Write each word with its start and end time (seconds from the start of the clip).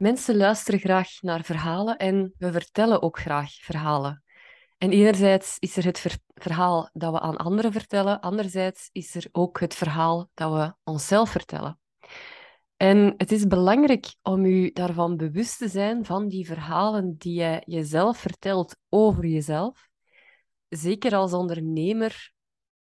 Mensen 0.00 0.36
luisteren 0.36 0.80
graag 0.80 1.08
naar 1.20 1.44
verhalen 1.44 1.96
en 1.96 2.34
we 2.38 2.52
vertellen 2.52 3.02
ook 3.02 3.18
graag 3.18 3.52
verhalen. 3.52 4.22
En 4.78 4.90
enerzijds 4.90 5.56
is 5.58 5.76
er 5.76 5.84
het 5.84 6.20
verhaal 6.34 6.90
dat 6.92 7.12
we 7.12 7.20
aan 7.20 7.36
anderen 7.36 7.72
vertellen, 7.72 8.20
anderzijds 8.20 8.88
is 8.92 9.14
er 9.14 9.28
ook 9.32 9.60
het 9.60 9.74
verhaal 9.74 10.30
dat 10.34 10.52
we 10.52 10.90
onszelf 10.90 11.30
vertellen. 11.30 11.78
En 12.76 13.14
het 13.16 13.32
is 13.32 13.46
belangrijk 13.46 14.14
om 14.22 14.44
u 14.44 14.70
daarvan 14.72 15.16
bewust 15.16 15.58
te 15.58 15.68
zijn 15.68 16.04
van 16.04 16.28
die 16.28 16.46
verhalen 16.46 17.16
die 17.18 17.40
je 17.40 17.62
jezelf 17.64 18.18
vertelt 18.18 18.76
over 18.88 19.26
jezelf. 19.26 19.88
Zeker 20.68 21.14
als 21.14 21.32
ondernemer 21.32 22.32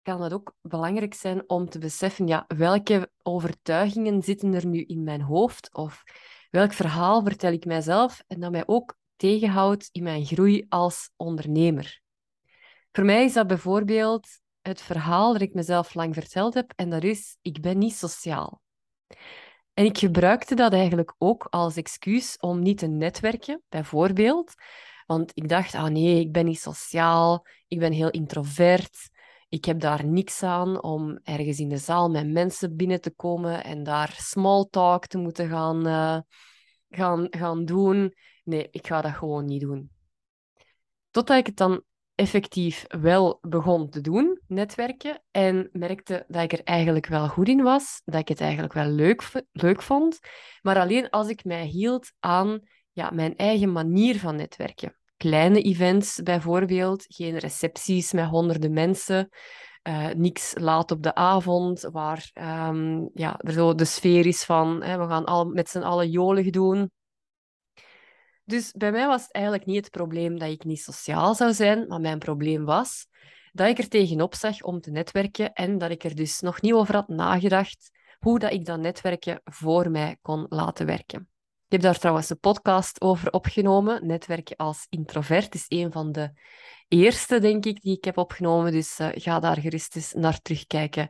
kan 0.03 0.23
het 0.23 0.33
ook 0.33 0.55
belangrijk 0.61 1.15
zijn 1.15 1.49
om 1.49 1.69
te 1.69 1.79
beseffen, 1.79 2.27
ja, 2.27 2.45
welke 2.57 3.11
overtuigingen 3.23 4.23
zitten 4.23 4.55
er 4.55 4.67
nu 4.67 4.83
in 4.83 5.03
mijn 5.03 5.23
hoofd 5.23 5.75
of 5.75 6.03
welk 6.55 6.73
verhaal 6.73 7.23
vertel 7.23 7.53
ik 7.53 7.65
mijzelf 7.65 8.23
en 8.27 8.41
dat 8.41 8.51
mij 8.51 8.63
ook 8.67 8.97
tegenhoudt 9.17 9.89
in 9.93 10.03
mijn 10.03 10.25
groei 10.25 10.67
als 10.69 11.11
ondernemer. 11.17 12.01
Voor 12.93 13.05
mij 13.05 13.25
is 13.25 13.33
dat 13.33 13.47
bijvoorbeeld 13.47 14.29
het 14.63 14.83
verhaal 14.83 15.33
dat 15.33 15.43
ik 15.43 15.55
mezelf 15.55 15.95
lang 15.95 16.15
verteld 16.15 16.55
heb 16.55 16.73
en 16.77 16.91
dat 16.91 17.03
is, 17.03 17.37
ik 17.43 17.61
ben 17.61 17.79
niet 17.79 17.95
sociaal. 17.95 18.61
En 19.73 19.85
ik 19.85 19.99
gebruikte 19.99 20.55
dat 20.55 20.73
eigenlijk 20.73 21.15
ook 21.19 21.47
als 21.51 21.77
excuus 21.77 22.37
om 22.39 22.63
niet 22.63 22.79
te 22.79 22.87
netwerken, 22.87 23.63
bijvoorbeeld. 23.69 24.55
Want 25.07 25.31
ik 25.35 25.49
dacht, 25.49 25.75
ah 25.75 25.91
nee, 25.91 26.21
ik 26.21 26.33
ben 26.33 26.45
niet 26.45 26.61
sociaal, 26.61 27.47
ik 27.69 27.79
ben 27.79 27.93
heel 27.93 28.11
introvert. 28.11 29.11
Ik 29.55 29.65
heb 29.65 29.81
daar 29.81 30.05
niks 30.05 30.43
aan 30.43 30.83
om 30.83 31.19
ergens 31.23 31.59
in 31.59 31.69
de 31.69 31.77
zaal 31.77 32.11
met 32.11 32.29
mensen 32.31 32.77
binnen 32.77 33.01
te 33.01 33.11
komen 33.11 33.65
en 33.65 33.83
daar 33.83 34.15
small 34.19 34.67
talk 34.71 35.07
te 35.07 35.19
moeten 35.19 35.49
gaan, 35.49 35.87
uh, 35.87 36.19
gaan, 36.91 37.27
gaan 37.31 37.65
doen. 37.65 38.15
Nee, 38.45 38.69
ik 38.71 38.87
ga 38.87 39.01
dat 39.01 39.13
gewoon 39.13 39.45
niet 39.45 39.61
doen. 39.61 39.91
Totdat 41.11 41.39
ik 41.39 41.47
het 41.47 41.57
dan 41.57 41.83
effectief 42.15 42.85
wel 42.89 43.39
begon 43.41 43.91
te 43.91 44.01
doen, 44.01 44.41
netwerken, 44.47 45.23
en 45.31 45.69
merkte 45.73 46.25
dat 46.29 46.43
ik 46.43 46.53
er 46.53 46.65
eigenlijk 46.65 47.07
wel 47.07 47.29
goed 47.29 47.49
in 47.49 47.63
was, 47.63 48.03
dat 48.05 48.21
ik 48.21 48.29
het 48.29 48.41
eigenlijk 48.41 48.73
wel 48.73 48.89
leuk, 48.89 49.31
leuk 49.53 49.83
vond, 49.83 50.19
maar 50.63 50.79
alleen 50.79 51.11
als 51.11 51.29
ik 51.29 51.45
mij 51.45 51.65
hield 51.65 52.13
aan 52.21 52.61
ja, 52.93 53.11
mijn 53.11 53.37
eigen 53.37 53.73
manier 53.73 54.19
van 54.19 54.37
netwerken. 54.37 54.97
Kleine 55.17 55.63
events 55.63 56.23
bijvoorbeeld, 56.23 57.05
geen 57.09 57.39
recepties 57.39 58.13
met 58.13 58.29
honderden 58.29 58.73
mensen, 58.73 59.29
uh, 59.89 60.09
niks 60.09 60.55
laat 60.59 60.91
op 60.91 61.03
de 61.03 61.15
avond, 61.15 61.81
waar 61.81 62.31
um, 62.69 63.11
ja, 63.15 63.39
er 63.39 63.53
zo 63.53 63.75
de 63.75 63.85
sfeer 63.85 64.27
is 64.27 64.45
van 64.45 64.83
hè, 64.83 64.99
we 64.99 65.07
gaan 65.07 65.25
al, 65.25 65.45
met 65.45 65.69
z'n 65.69 65.83
allen 65.83 66.11
jolig 66.11 66.51
doen. 66.51 66.91
Dus 68.45 68.73
bij 68.73 68.91
mij 68.91 69.07
was 69.07 69.23
het 69.23 69.33
eigenlijk 69.33 69.67
niet 69.67 69.85
het 69.85 69.91
probleem 69.91 70.39
dat 70.39 70.49
ik 70.49 70.65
niet 70.65 70.81
sociaal 70.81 71.35
zou 71.35 71.53
zijn, 71.53 71.87
maar 71.87 72.01
mijn 72.01 72.19
probleem 72.19 72.65
was 72.65 73.07
dat 73.53 73.69
ik 73.69 73.79
er 73.79 73.89
tegenop 73.89 74.35
zag 74.35 74.63
om 74.63 74.81
te 74.81 74.91
netwerken 74.91 75.53
en 75.53 75.79
dat 75.79 75.91
ik 75.91 76.05
er 76.05 76.15
dus 76.15 76.41
nog 76.41 76.61
niet 76.61 76.73
over 76.73 76.95
had 76.95 77.09
nagedacht 77.09 77.91
hoe 78.19 78.39
dat 78.39 78.53
ik 78.53 78.65
dat 78.65 78.81
netwerken 78.81 79.41
voor 79.45 79.91
mij 79.91 80.17
kon 80.23 80.47
laten 80.49 80.87
werken. 80.87 81.29
Ik 81.65 81.81
heb 81.81 81.81
daar 81.81 81.99
trouwens 81.99 82.31
een 82.31 82.39
podcast 82.39 83.01
over 83.01 83.33
opgenomen. 83.33 84.07
Netwerken 84.07 84.57
als 84.57 84.87
introvert 84.89 85.55
is 85.55 85.65
een 85.69 85.93
van 85.93 86.13
de 86.13 86.33
eerste, 86.89 87.39
denk 87.39 87.65
ik, 87.65 87.81
die 87.81 87.97
ik 87.97 88.05
heb 88.05 88.19
opgenomen. 88.19 88.73
Dus 88.73 89.01
uh, 89.01 89.09
ga 89.13 89.41
daar 89.41 89.61
gerust 89.61 89.97
eens 89.97 90.13
naar 90.13 90.41
terugkijken 90.41 91.09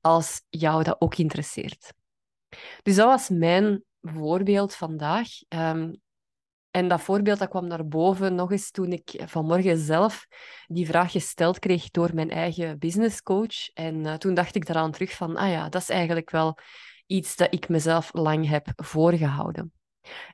als 0.00 0.42
jou 0.48 0.82
dat 0.82 0.96
ook 0.98 1.16
interesseert. 1.16 1.92
Dus 2.82 2.96
dat 2.96 3.06
was 3.06 3.28
mijn 3.28 3.84
voorbeeld 4.00 4.74
vandaag. 4.74 5.28
Um, 5.48 6.00
en 6.70 6.88
dat 6.88 7.00
voorbeeld 7.00 7.38
dat 7.38 7.48
kwam 7.48 7.66
naar 7.66 7.86
boven 7.86 8.34
nog 8.34 8.50
eens 8.52 8.70
toen 8.70 8.92
ik 8.92 9.22
vanmorgen 9.26 9.78
zelf 9.78 10.26
die 10.66 10.86
vraag 10.86 11.12
gesteld 11.12 11.58
kreeg 11.58 11.90
door 11.90 12.10
mijn 12.14 12.30
eigen 12.30 12.78
businesscoach. 12.78 13.68
En 13.74 14.04
uh, 14.04 14.14
toen 14.14 14.34
dacht 14.34 14.54
ik 14.54 14.66
daaraan 14.66 14.92
terug 14.92 15.12
van, 15.12 15.36
ah 15.36 15.50
ja, 15.50 15.68
dat 15.68 15.82
is 15.82 15.88
eigenlijk 15.88 16.30
wel 16.30 16.58
iets 17.06 17.36
dat 17.36 17.54
ik 17.54 17.68
mezelf 17.68 18.10
lang 18.12 18.48
heb 18.48 18.72
voorgehouden. 18.76 19.72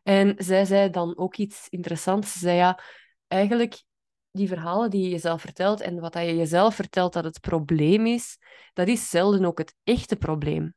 En 0.02 0.34
zij 0.36 0.64
zei 0.64 0.90
dan 0.90 1.18
ook 1.18 1.36
iets 1.36 1.68
interessants. 1.68 2.32
Ze 2.32 2.38
zei 2.38 2.56
ja, 2.56 2.80
eigenlijk 3.26 3.82
die 4.30 4.48
verhalen 4.48 4.90
die 4.90 5.02
je 5.02 5.08
jezelf 5.08 5.40
vertelt 5.40 5.80
en 5.80 6.00
wat 6.00 6.14
je 6.14 6.36
jezelf 6.36 6.74
vertelt 6.74 7.12
dat 7.12 7.24
het 7.24 7.40
probleem 7.40 8.06
is, 8.06 8.38
dat 8.72 8.88
is 8.88 9.10
zelden 9.10 9.44
ook 9.44 9.58
het 9.58 9.74
echte 9.84 10.16
probleem. 10.16 10.74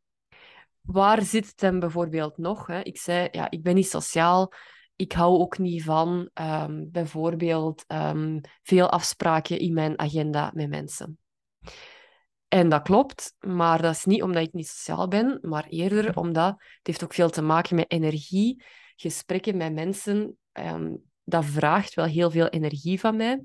Waar 0.82 1.22
zit 1.22 1.46
het 1.46 1.58
dan 1.58 1.80
bijvoorbeeld 1.80 2.38
nog? 2.38 2.68
Hè? 2.68 2.82
Ik 2.82 2.98
zei, 2.98 3.28
ja, 3.32 3.50
ik 3.50 3.64
ben 3.64 3.76
niet 3.76 3.90
sociaal 3.90 4.54
ik 5.02 5.12
hou 5.12 5.40
ook 5.40 5.58
niet 5.58 5.84
van 5.84 6.30
um, 6.34 6.92
bijvoorbeeld 6.92 7.86
um, 7.88 8.42
veel 8.64 8.90
afspraken 8.90 9.60
in 9.60 9.74
mijn 9.74 10.00
agenda 10.00 10.52
met 10.54 10.70
mensen. 10.70 11.20
En 12.48 12.70
dat 12.70 12.82
klopt, 12.82 13.36
maar 13.40 13.82
dat 13.82 13.96
is 13.96 14.06
niet 14.06 14.24
omdat 14.24 14.44
ik 14.44 14.54
niet 14.54 14.68
sociaal 14.68 15.08
ben, 15.08 15.40
maar 15.42 15.66
eerder 15.70 16.18
omdat 16.18 16.50
het 16.50 16.80
heeft 16.88 17.04
ook 17.04 17.14
veel 17.14 17.30
te 17.30 17.42
maken 17.42 17.76
met 17.76 17.92
energie. 17.92 18.64
Gesprekken 19.02 19.58
met 19.58 19.74
mensen, 19.74 20.38
um, 20.54 21.04
dat 21.24 21.46
vraagt 21.46 21.94
wel 21.94 22.06
heel 22.06 22.32
veel 22.32 22.48
energie 22.48 23.00
van 23.00 23.16
mij 23.16 23.42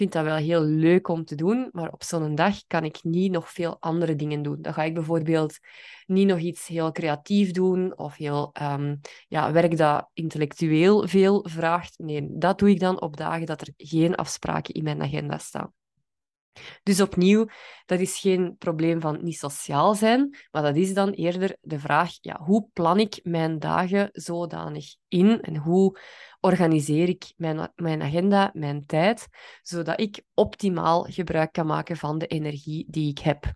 vind 0.00 0.12
dat 0.12 0.24
wel 0.24 0.36
heel 0.36 0.62
leuk 0.62 1.08
om 1.08 1.24
te 1.24 1.34
doen, 1.34 1.68
maar 1.72 1.92
op 1.92 2.02
zo'n 2.02 2.34
dag 2.34 2.66
kan 2.66 2.84
ik 2.84 2.98
niet 3.02 3.32
nog 3.32 3.50
veel 3.50 3.76
andere 3.80 4.16
dingen 4.16 4.42
doen. 4.42 4.62
Dan 4.62 4.74
ga 4.74 4.82
ik 4.82 4.94
bijvoorbeeld 4.94 5.58
niet 6.06 6.26
nog 6.26 6.38
iets 6.38 6.66
heel 6.66 6.92
creatief 6.92 7.50
doen 7.50 7.98
of 7.98 8.16
heel 8.16 8.52
um, 8.62 9.00
ja, 9.28 9.52
werk 9.52 9.76
dat 9.76 10.08
intellectueel 10.12 11.08
veel 11.08 11.46
vraagt. 11.48 11.98
Nee, 11.98 12.26
dat 12.30 12.58
doe 12.58 12.70
ik 12.70 12.80
dan 12.80 13.00
op 13.00 13.16
dagen 13.16 13.46
dat 13.46 13.60
er 13.60 13.72
geen 13.76 14.14
afspraken 14.14 14.74
in 14.74 14.82
mijn 14.84 15.02
agenda 15.02 15.38
staan. 15.38 15.72
Dus 16.82 17.00
opnieuw, 17.00 17.46
dat 17.86 18.00
is 18.00 18.18
geen 18.18 18.56
probleem 18.58 19.00
van 19.00 19.18
niet 19.22 19.38
sociaal 19.38 19.94
zijn, 19.94 20.36
maar 20.50 20.62
dat 20.62 20.76
is 20.76 20.94
dan 20.94 21.10
eerder 21.10 21.56
de 21.60 21.78
vraag, 21.78 22.12
ja, 22.20 22.40
hoe 22.42 22.68
plan 22.72 22.98
ik 22.98 23.20
mijn 23.22 23.58
dagen 23.58 24.08
zodanig 24.12 24.94
in 25.08 25.40
en 25.40 25.56
hoe 25.56 25.98
organiseer 26.40 27.08
ik 27.08 27.32
mijn, 27.36 27.72
mijn 27.74 28.02
agenda, 28.02 28.50
mijn 28.52 28.86
tijd, 28.86 29.26
zodat 29.62 30.00
ik 30.00 30.22
optimaal 30.34 31.02
gebruik 31.02 31.52
kan 31.52 31.66
maken 31.66 31.96
van 31.96 32.18
de 32.18 32.26
energie 32.26 32.86
die 32.88 33.10
ik 33.10 33.18
heb. 33.18 33.52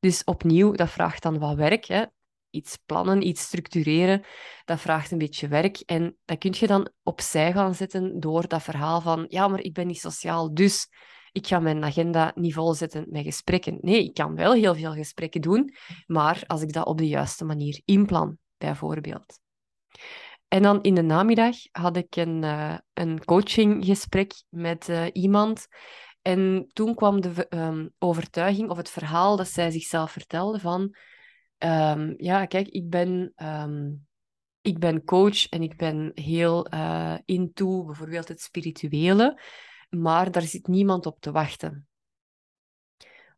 Dus 0.00 0.24
opnieuw, 0.24 0.72
dat 0.72 0.90
vraagt 0.90 1.22
dan 1.22 1.38
wat 1.38 1.56
werk. 1.56 1.84
Hè. 1.84 2.04
Iets 2.50 2.78
plannen, 2.86 3.26
iets 3.26 3.42
structureren, 3.42 4.24
dat 4.64 4.80
vraagt 4.80 5.10
een 5.10 5.18
beetje 5.18 5.48
werk. 5.48 5.78
En 5.78 6.16
dat 6.24 6.38
kun 6.38 6.54
je 6.58 6.66
dan 6.66 6.90
opzij 7.02 7.52
gaan 7.52 7.74
zetten 7.74 8.20
door 8.20 8.48
dat 8.48 8.62
verhaal 8.62 9.00
van, 9.00 9.24
ja, 9.28 9.48
maar 9.48 9.60
ik 9.60 9.72
ben 9.72 9.86
niet 9.86 10.00
sociaal, 10.00 10.54
dus 10.54 10.88
ik 11.36 11.46
ga 11.46 11.58
mijn 11.58 11.84
agenda 11.84 12.32
niet 12.34 12.54
volzetten 12.54 13.06
met 13.08 13.24
gesprekken. 13.24 13.78
Nee, 13.80 14.04
ik 14.04 14.14
kan 14.14 14.34
wel 14.34 14.52
heel 14.52 14.74
veel 14.74 14.92
gesprekken 14.92 15.40
doen, 15.40 15.74
maar 16.06 16.42
als 16.46 16.62
ik 16.62 16.72
dat 16.72 16.86
op 16.86 16.98
de 16.98 17.08
juiste 17.08 17.44
manier 17.44 17.80
inplan, 17.84 18.38
bijvoorbeeld. 18.58 19.40
En 20.48 20.62
dan 20.62 20.82
in 20.82 20.94
de 20.94 21.02
namiddag 21.02 21.56
had 21.72 21.96
ik 21.96 22.16
een, 22.16 22.42
uh, 22.42 22.78
een 22.92 23.24
coachinggesprek 23.24 24.32
met 24.48 24.88
uh, 24.88 25.04
iemand. 25.12 25.66
En 26.22 26.70
toen 26.72 26.94
kwam 26.94 27.20
de 27.20 27.46
um, 27.48 27.92
overtuiging 27.98 28.70
of 28.70 28.76
het 28.76 28.90
verhaal 28.90 29.36
dat 29.36 29.48
zij 29.48 29.70
zichzelf 29.70 30.10
vertelde 30.10 30.60
van... 30.60 30.94
Um, 31.58 32.14
ja, 32.16 32.46
kijk, 32.46 32.68
ik 32.68 32.88
ben, 32.90 33.32
um, 33.36 34.06
ik 34.60 34.78
ben 34.78 35.04
coach 35.04 35.48
en 35.48 35.62
ik 35.62 35.76
ben 35.76 36.10
heel 36.14 36.74
uh, 36.74 37.14
into 37.24 37.84
bijvoorbeeld 37.84 38.28
het 38.28 38.40
spirituele, 38.40 39.40
maar 39.88 40.30
daar 40.30 40.42
zit 40.42 40.66
niemand 40.66 41.06
op 41.06 41.20
te 41.20 41.30
wachten. 41.30 41.88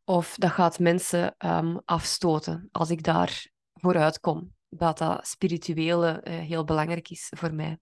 Of 0.04 0.34
dat 0.36 0.50
gaat 0.50 0.78
mensen 0.78 1.36
afstoten 1.84 2.68
als 2.72 2.90
ik 2.90 3.02
daar 3.02 3.46
vooruit 3.74 4.20
kom 4.20 4.56
dat 4.68 4.98
dat 4.98 5.26
spirituele 5.26 6.20
uh, 6.24 6.34
heel 6.34 6.64
belangrijk 6.64 7.10
is 7.10 7.32
voor 7.36 7.54
mij. 7.54 7.78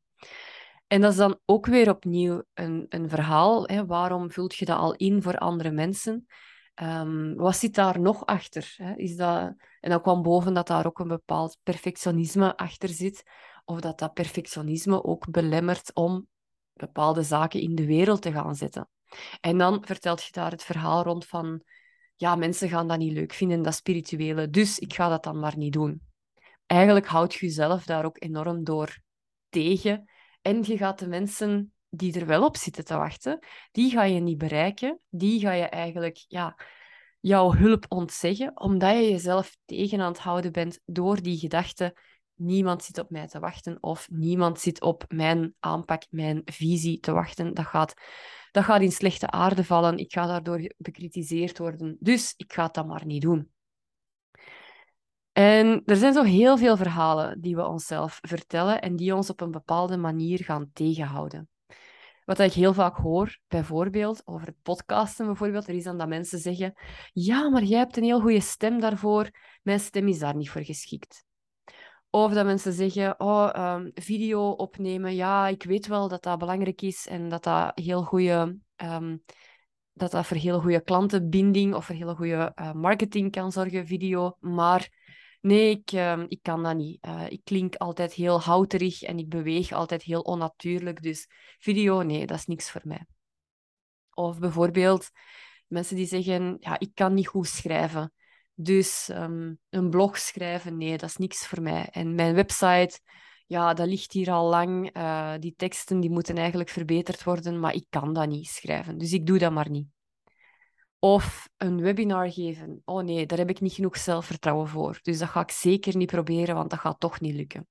En 0.86 1.00
dat 1.00 1.10
is 1.10 1.16
dan 1.16 1.38
ook 1.44 1.66
weer 1.66 1.90
opnieuw 1.90 2.42
een, 2.54 2.86
een 2.88 3.08
verhaal. 3.08 3.66
Hè? 3.66 3.86
Waarom 3.86 4.30
vult 4.30 4.54
je 4.54 4.64
dat 4.64 4.78
al 4.78 4.94
in 4.94 5.22
voor 5.22 5.38
andere 5.38 5.70
mensen? 5.70 6.26
Um, 6.82 7.34
wat 7.34 7.56
zit 7.56 7.74
daar 7.74 8.00
nog 8.00 8.26
achter? 8.26 8.74
Hè? 8.76 8.94
Is 8.94 9.16
dat... 9.16 9.54
En 9.80 9.90
dan 9.90 10.02
kwam 10.02 10.22
boven 10.22 10.54
dat 10.54 10.66
daar 10.66 10.86
ook 10.86 10.98
een 10.98 11.08
bepaald 11.08 11.58
perfectionisme 11.62 12.56
achter 12.56 12.88
zit. 12.88 13.22
Of 13.64 13.80
dat 13.80 13.98
dat 13.98 14.14
perfectionisme 14.14 15.04
ook 15.04 15.30
belemmert 15.30 15.94
om 15.94 16.26
bepaalde 16.76 17.22
zaken 17.22 17.60
in 17.60 17.74
de 17.74 17.86
wereld 17.86 18.22
te 18.22 18.32
gaan 18.32 18.54
zetten. 18.54 18.88
En 19.40 19.58
dan 19.58 19.84
vertelt 19.84 20.22
je 20.22 20.32
daar 20.32 20.50
het 20.50 20.62
verhaal 20.62 21.02
rond 21.02 21.26
van... 21.26 21.62
Ja, 22.18 22.36
mensen 22.36 22.68
gaan 22.68 22.88
dat 22.88 22.98
niet 22.98 23.12
leuk 23.12 23.32
vinden, 23.32 23.62
dat 23.62 23.74
spirituele. 23.74 24.50
Dus 24.50 24.78
ik 24.78 24.94
ga 24.94 25.08
dat 25.08 25.24
dan 25.24 25.38
maar 25.38 25.56
niet 25.56 25.72
doen 25.72 26.06
eigenlijk 26.66 27.06
houd 27.06 27.34
je 27.34 27.46
jezelf 27.46 27.84
daar 27.84 28.04
ook 28.04 28.22
enorm 28.22 28.64
door 28.64 28.98
tegen. 29.48 30.10
En 30.42 30.62
je 30.62 30.76
gaat 30.76 30.98
de 30.98 31.08
mensen 31.08 31.72
die 31.88 32.20
er 32.20 32.26
wel 32.26 32.44
op 32.44 32.56
zitten 32.56 32.84
te 32.84 32.96
wachten, 32.96 33.38
die 33.72 33.90
ga 33.90 34.02
je 34.02 34.20
niet 34.20 34.38
bereiken. 34.38 35.00
Die 35.08 35.40
ga 35.40 35.52
je 35.52 35.64
eigenlijk 35.64 36.24
ja, 36.28 36.58
jouw 37.20 37.52
hulp 37.54 37.84
ontzeggen, 37.88 38.60
omdat 38.60 38.94
je 38.94 39.10
jezelf 39.10 39.56
tegen 39.64 40.00
aan 40.00 40.12
het 40.12 40.20
houden 40.20 40.52
bent 40.52 40.80
door 40.84 41.22
die 41.22 41.38
gedachte 41.38 41.96
niemand 42.36 42.84
zit 42.84 42.98
op 42.98 43.10
mij 43.10 43.26
te 43.26 43.38
wachten 43.38 43.82
of 43.82 44.08
niemand 44.10 44.60
zit 44.60 44.80
op 44.80 45.04
mijn 45.08 45.54
aanpak, 45.60 46.02
mijn 46.10 46.42
visie 46.44 47.00
te 47.00 47.12
wachten. 47.12 47.54
Dat 47.54 47.66
gaat, 47.66 47.94
dat 48.50 48.64
gaat 48.64 48.80
in 48.80 48.92
slechte 48.92 49.30
aarde 49.30 49.64
vallen. 49.64 49.98
Ik 49.98 50.12
ga 50.12 50.26
daardoor 50.26 50.74
bekritiseerd 50.76 51.58
worden. 51.58 51.96
Dus 52.00 52.34
ik 52.36 52.52
ga 52.52 52.68
dan 52.68 52.86
maar 52.86 53.06
niet 53.06 53.22
doen. 53.22 53.50
En 55.32 55.82
er 55.84 55.96
zijn 55.96 56.12
zo 56.12 56.22
heel 56.22 56.58
veel 56.58 56.76
verhalen 56.76 57.40
die 57.40 57.56
we 57.56 57.66
onszelf 57.66 58.18
vertellen 58.22 58.82
en 58.82 58.96
die 58.96 59.14
ons 59.14 59.30
op 59.30 59.40
een 59.40 59.50
bepaalde 59.50 59.96
manier 59.96 60.44
gaan 60.44 60.70
tegenhouden. 60.72 61.48
Wat 62.26 62.38
ik 62.38 62.52
heel 62.52 62.74
vaak 62.74 62.96
hoor, 62.96 63.38
bijvoorbeeld 63.48 64.22
over 64.24 64.46
het 64.46 64.62
podcasten, 64.62 65.26
bijvoorbeeld, 65.26 65.68
er 65.68 65.74
is 65.74 65.84
dan 65.84 65.98
dat 65.98 66.08
mensen 66.08 66.38
zeggen: 66.38 66.72
Ja, 67.12 67.48
maar 67.48 67.62
jij 67.62 67.78
hebt 67.78 67.96
een 67.96 68.02
heel 68.04 68.20
goede 68.20 68.40
stem 68.40 68.80
daarvoor, 68.80 69.30
mijn 69.62 69.80
stem 69.80 70.08
is 70.08 70.18
daar 70.18 70.36
niet 70.36 70.50
voor 70.50 70.64
geschikt. 70.64 71.25
Of 72.16 72.32
dat 72.32 72.46
mensen 72.46 72.72
zeggen: 72.72 73.20
Oh, 73.20 73.74
um, 73.76 73.90
video 73.94 74.50
opnemen, 74.50 75.14
ja, 75.14 75.48
ik 75.48 75.62
weet 75.62 75.86
wel 75.86 76.08
dat 76.08 76.22
dat 76.22 76.38
belangrijk 76.38 76.82
is 76.82 77.06
en 77.06 77.28
dat 77.28 77.44
dat 77.44 77.72
heel 77.74 78.02
goede. 78.02 78.58
Um, 78.76 79.22
dat 79.92 80.10
dat 80.10 80.26
voor 80.26 80.36
hele 80.36 80.60
goede 80.60 80.80
klantenbinding 80.80 81.74
of 81.74 81.84
voor 81.84 81.94
hele 81.94 82.14
goede 82.14 82.52
uh, 82.60 82.72
marketing 82.72 83.30
kan 83.32 83.52
zorgen, 83.52 83.86
video. 83.86 84.36
Maar 84.40 84.88
Nee, 85.40 85.70
ik, 85.70 85.92
uh, 85.92 86.22
ik 86.28 86.38
kan 86.42 86.62
dat 86.62 86.76
niet. 86.76 87.06
Uh, 87.06 87.24
ik 87.28 87.40
klink 87.44 87.76
altijd 87.76 88.12
heel 88.12 88.40
houterig 88.40 89.02
en 89.02 89.18
ik 89.18 89.28
beweeg 89.28 89.72
altijd 89.72 90.02
heel 90.02 90.20
onnatuurlijk. 90.20 91.02
Dus 91.02 91.26
video, 91.58 92.02
nee, 92.02 92.26
dat 92.26 92.38
is 92.38 92.46
niks 92.46 92.70
voor 92.70 92.82
mij. 92.84 93.06
Of 94.14 94.38
bijvoorbeeld 94.38 95.10
mensen 95.66 95.96
die 95.96 96.06
zeggen, 96.06 96.56
ja, 96.60 96.78
ik 96.78 96.90
kan 96.94 97.14
niet 97.14 97.28
goed 97.28 97.46
schrijven. 97.46 98.12
Dus 98.58 99.08
um, 99.08 99.58
een 99.70 99.90
blog 99.90 100.18
schrijven, 100.18 100.76
nee, 100.76 100.98
dat 100.98 101.08
is 101.08 101.16
niks 101.16 101.46
voor 101.46 101.62
mij. 101.62 101.88
En 101.90 102.14
mijn 102.14 102.34
website, 102.34 103.00
ja, 103.46 103.74
dat 103.74 103.86
ligt 103.86 104.12
hier 104.12 104.30
al 104.30 104.48
lang. 104.48 104.96
Uh, 104.96 105.34
die 105.38 105.54
teksten 105.56 106.00
die 106.00 106.10
moeten 106.10 106.36
eigenlijk 106.36 106.68
verbeterd 106.68 107.24
worden, 107.24 107.60
maar 107.60 107.74
ik 107.74 107.86
kan 107.90 108.12
dat 108.12 108.28
niet 108.28 108.46
schrijven. 108.46 108.98
Dus 108.98 109.12
ik 109.12 109.26
doe 109.26 109.38
dat 109.38 109.52
maar 109.52 109.70
niet. 109.70 109.86
Of 110.98 111.48
een 111.56 111.80
webinar 111.80 112.32
geven. 112.32 112.82
Oh 112.84 113.02
nee, 113.02 113.26
daar 113.26 113.38
heb 113.38 113.50
ik 113.50 113.60
niet 113.60 113.72
genoeg 113.72 113.96
zelfvertrouwen 113.96 114.68
voor. 114.68 114.98
Dus 115.02 115.18
dat 115.18 115.28
ga 115.28 115.40
ik 115.40 115.50
zeker 115.50 115.96
niet 115.96 116.10
proberen, 116.10 116.54
want 116.54 116.70
dat 116.70 116.78
gaat 116.78 117.00
toch 117.00 117.20
niet 117.20 117.34
lukken. 117.34 117.68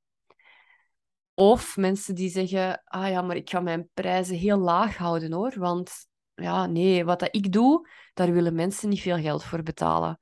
Of 1.33 1.77
mensen 1.77 2.15
die 2.15 2.29
zeggen, 2.29 2.81
ah 2.85 3.09
ja, 3.09 3.21
maar 3.21 3.35
ik 3.35 3.49
ga 3.49 3.59
mijn 3.59 3.89
prijzen 3.93 4.35
heel 4.35 4.57
laag 4.57 4.97
houden 4.97 5.31
hoor. 5.31 5.53
Want 5.57 6.07
ja, 6.33 6.65
nee, 6.65 7.05
wat 7.05 7.19
dat 7.19 7.35
ik 7.35 7.51
doe, 7.51 7.89
daar 8.13 8.31
willen 8.31 8.55
mensen 8.55 8.89
niet 8.89 9.01
veel 9.01 9.17
geld 9.17 9.43
voor 9.43 9.63
betalen. 9.63 10.19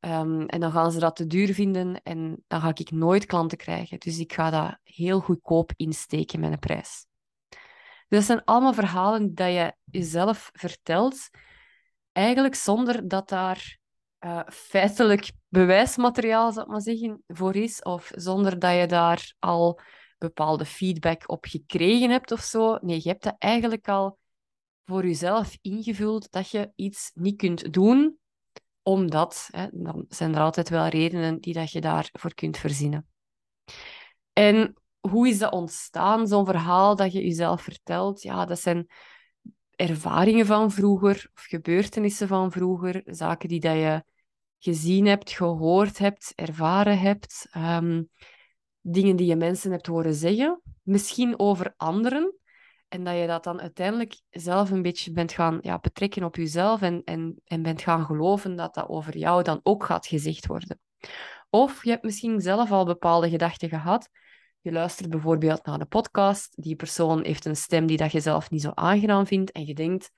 Um, 0.00 0.46
en 0.46 0.60
dan 0.60 0.72
gaan 0.72 0.92
ze 0.92 0.98
dat 0.98 1.16
te 1.16 1.26
duur 1.26 1.54
vinden 1.54 2.02
en 2.02 2.44
dan 2.46 2.60
ga 2.60 2.68
ik 2.74 2.90
nooit 2.90 3.26
klanten 3.26 3.58
krijgen. 3.58 3.98
Dus 3.98 4.18
ik 4.18 4.32
ga 4.32 4.50
dat 4.50 4.78
heel 4.82 5.20
goedkoop 5.20 5.72
insteken 5.76 6.40
met 6.40 6.52
een 6.52 6.58
prijs. 6.58 7.06
Dus 8.08 8.18
dat 8.18 8.24
zijn 8.24 8.44
allemaal 8.44 8.72
verhalen 8.72 9.34
dat 9.34 9.52
je 9.52 9.74
jezelf 9.84 10.50
vertelt 10.52 11.28
eigenlijk 12.12 12.54
zonder 12.54 13.08
dat 13.08 13.28
daar 13.28 13.78
uh, 14.20 14.40
feitelijk 14.46 15.32
bewijsmateriaal, 15.48 16.66
maar 16.66 16.80
zeggen, 16.80 17.22
voor 17.26 17.56
is, 17.56 17.82
of 17.82 18.10
zonder 18.14 18.58
dat 18.58 18.74
je 18.74 18.86
daar 18.86 19.34
al 19.38 19.80
bepaalde 20.18 20.64
feedback 20.64 21.22
op 21.26 21.44
gekregen 21.44 22.10
hebt 22.10 22.32
of 22.32 22.40
zo. 22.40 22.78
Nee, 22.80 23.00
je 23.02 23.08
hebt 23.08 23.22
dat 23.22 23.36
eigenlijk 23.38 23.88
al 23.88 24.18
voor 24.84 25.06
jezelf 25.06 25.58
ingevuld 25.60 26.30
dat 26.30 26.50
je 26.50 26.72
iets 26.74 27.10
niet 27.14 27.36
kunt 27.36 27.72
doen, 27.72 28.18
omdat, 28.82 29.48
hè, 29.50 29.66
dan 29.72 30.04
zijn 30.08 30.34
er 30.34 30.40
altijd 30.40 30.68
wel 30.68 30.86
redenen 30.86 31.40
die 31.40 31.54
dat 31.54 31.72
je 31.72 31.80
daarvoor 31.80 32.34
kunt 32.34 32.58
verzinnen. 32.58 33.06
En 34.32 34.74
hoe 35.00 35.28
is 35.28 35.38
dat 35.38 35.52
ontstaan, 35.52 36.26
zo'n 36.26 36.44
verhaal 36.46 36.96
dat 36.96 37.12
je 37.12 37.22
jezelf 37.22 37.62
vertelt? 37.62 38.22
Ja, 38.22 38.44
dat 38.44 38.60
zijn 38.60 38.86
ervaringen 39.76 40.46
van 40.46 40.70
vroeger 40.70 41.30
of 41.34 41.42
gebeurtenissen 41.42 42.28
van 42.28 42.52
vroeger, 42.52 43.02
zaken 43.04 43.48
die 43.48 43.60
dat 43.60 43.74
je 43.74 44.04
gezien 44.58 45.06
hebt, 45.06 45.30
gehoord 45.30 45.98
hebt, 45.98 46.32
ervaren 46.34 46.98
hebt, 46.98 47.46
ehm, 47.50 48.02
dingen 48.80 49.16
die 49.16 49.26
je 49.26 49.36
mensen 49.36 49.70
hebt 49.70 49.86
horen 49.86 50.14
zeggen, 50.14 50.62
misschien 50.82 51.38
over 51.38 51.74
anderen, 51.76 52.38
en 52.88 53.04
dat 53.04 53.16
je 53.16 53.26
dat 53.26 53.44
dan 53.44 53.60
uiteindelijk 53.60 54.20
zelf 54.30 54.70
een 54.70 54.82
beetje 54.82 55.12
bent 55.12 55.32
gaan 55.32 55.58
ja, 55.60 55.78
betrekken 55.78 56.24
op 56.24 56.36
jezelf 56.36 56.82
en, 56.82 57.02
en, 57.04 57.40
en 57.44 57.62
bent 57.62 57.82
gaan 57.82 58.04
geloven 58.04 58.56
dat 58.56 58.74
dat 58.74 58.88
over 58.88 59.16
jou 59.16 59.42
dan 59.42 59.60
ook 59.62 59.84
gaat 59.84 60.06
gezegd 60.06 60.46
worden. 60.46 60.80
Of 61.50 61.84
je 61.84 61.90
hebt 61.90 62.04
misschien 62.04 62.40
zelf 62.40 62.70
al 62.70 62.84
bepaalde 62.84 63.30
gedachten 63.30 63.68
gehad, 63.68 64.10
je 64.60 64.72
luistert 64.72 65.10
bijvoorbeeld 65.10 65.66
naar 65.66 65.78
de 65.78 65.84
podcast. 65.84 66.62
Die 66.62 66.76
persoon 66.76 67.24
heeft 67.24 67.44
een 67.44 67.56
stem 67.56 67.86
die 67.86 67.96
dat 67.96 68.12
je 68.12 68.20
zelf 68.20 68.50
niet 68.50 68.62
zo 68.62 68.70
aangenaam 68.74 69.26
vindt. 69.26 69.52
En 69.52 69.66
je 69.66 69.74
denkt, 69.74 70.10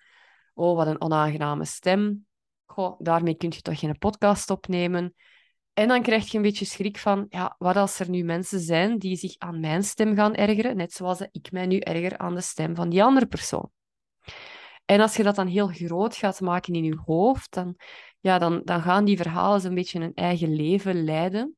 oh, 0.55 0.77
wat 0.77 0.87
een 0.87 1.01
onaangename 1.01 1.65
stem. 1.65 2.27
Goh, 2.67 2.95
daarmee 2.99 3.35
kun 3.35 3.53
je 3.55 3.61
toch 3.61 3.79
geen 3.79 3.99
podcast 3.99 4.51
opnemen. 4.51 5.15
En 5.81 5.89
dan 5.89 6.03
krijg 6.03 6.31
je 6.31 6.37
een 6.37 6.43
beetje 6.43 6.65
schrik 6.65 6.99
van, 6.99 7.27
ja, 7.29 7.55
wat 7.59 7.77
als 7.77 8.01
er 8.01 8.11
nu 8.11 8.25
mensen 8.25 8.61
zijn 8.61 8.99
die 8.99 9.17
zich 9.17 9.39
aan 9.39 9.61
mijn 9.61 9.83
stem 9.83 10.15
gaan 10.15 10.35
ergeren, 10.35 10.77
net 10.77 10.93
zoals 10.93 11.21
ik 11.21 11.53
mij 11.53 11.67
nu 11.67 11.79
erger 11.79 12.19
aan 12.19 12.35
de 12.35 12.41
stem 12.41 12.75
van 12.75 12.89
die 12.89 13.03
andere 13.03 13.27
persoon. 13.27 13.71
En 14.85 15.01
als 15.01 15.17
je 15.17 15.23
dat 15.23 15.35
dan 15.35 15.47
heel 15.47 15.67
groot 15.67 16.17
gaat 16.17 16.41
maken 16.41 16.75
in 16.75 16.85
je 16.85 17.01
hoofd, 17.05 17.53
dan, 17.53 17.77
ja, 18.21 18.39
dan, 18.39 18.61
dan 18.65 18.83
gaan 18.83 19.05
die 19.05 19.17
verhalen 19.17 19.61
zo'n 19.61 19.75
beetje 19.75 20.01
een 20.01 20.15
eigen 20.15 20.55
leven 20.55 21.05
leiden. 21.05 21.57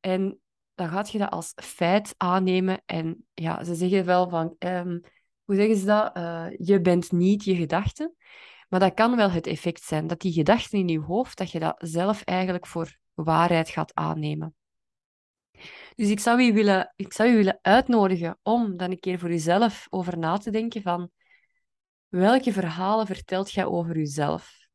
En 0.00 0.38
dan 0.74 0.88
gaat 0.88 1.10
je 1.10 1.18
dat 1.18 1.30
als 1.30 1.52
feit 1.54 2.14
aannemen. 2.16 2.82
En 2.86 3.26
ja, 3.34 3.64
ze 3.64 3.74
zeggen 3.74 4.04
wel 4.04 4.28
van, 4.28 4.56
um, 4.58 5.00
hoe 5.44 5.56
zeggen 5.56 5.76
ze 5.76 5.84
dat? 5.84 6.16
Uh, 6.16 6.46
je 6.56 6.80
bent 6.80 7.12
niet 7.12 7.44
je 7.44 7.56
gedachten. 7.56 8.14
Maar 8.68 8.80
dat 8.80 8.94
kan 8.94 9.16
wel 9.16 9.30
het 9.30 9.46
effect 9.46 9.82
zijn, 9.82 10.06
dat 10.06 10.20
die 10.20 10.32
gedachten 10.32 10.78
in 10.78 10.88
je 10.88 11.00
hoofd, 11.00 11.38
dat 11.38 11.50
je 11.50 11.58
dat 11.58 11.74
zelf 11.78 12.22
eigenlijk 12.22 12.66
voor 12.66 13.02
waarheid 13.14 13.68
gaat 13.68 13.94
aannemen. 13.94 14.54
Dus 15.94 16.08
ik 16.08 16.20
zou 16.20 16.42
je 16.42 16.52
willen, 16.52 16.92
ik 16.96 17.12
zou 17.12 17.28
je 17.28 17.36
willen 17.36 17.58
uitnodigen 17.62 18.38
om 18.42 18.76
dan 18.76 18.90
een 18.90 19.00
keer 19.00 19.18
voor 19.18 19.30
jezelf 19.30 19.86
over 19.90 20.18
na 20.18 20.36
te 20.36 20.50
denken 20.50 20.82
van 20.82 21.10
welke 22.08 22.52
verhalen 22.52 23.06
vertelt 23.06 23.52
jij 23.52 23.64
over 23.64 23.96
jezelf? 23.96 24.68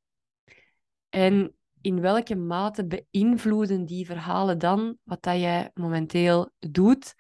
En 1.10 1.56
in 1.82 2.02
welke 2.02 2.36
mate 2.36 2.88
beïnvloeden 2.88 3.86
die 3.86 4.06
verhalen 4.06 4.58
dan 4.58 4.98
wat 5.04 5.24
dat 5.24 5.40
jij 5.40 5.72
momenteel 5.74 6.52
doet 6.60 7.16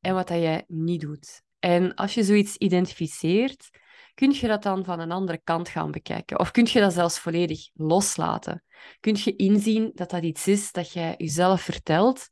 en 0.00 0.14
wat 0.14 0.28
dat 0.28 0.40
jij 0.40 0.64
niet 0.66 1.00
doet? 1.00 1.42
En 1.58 1.94
als 1.94 2.14
je 2.14 2.22
zoiets 2.22 2.56
identificeert, 2.56 3.70
kun 4.14 4.32
je 4.32 4.46
dat 4.46 4.62
dan 4.62 4.84
van 4.84 5.00
een 5.00 5.12
andere 5.12 5.40
kant 5.44 5.68
gaan 5.68 5.90
bekijken? 5.90 6.38
Of 6.38 6.50
kun 6.50 6.68
je 6.70 6.80
dat 6.80 6.92
zelfs 6.92 7.18
volledig 7.18 7.70
loslaten? 7.72 8.64
Kun 9.00 9.16
je 9.24 9.36
inzien 9.36 9.90
dat 9.94 10.10
dat 10.10 10.22
iets 10.22 10.46
is 10.46 10.72
dat 10.72 10.92
jij 10.92 11.14
jezelf 11.16 11.62
vertelt, 11.62 12.28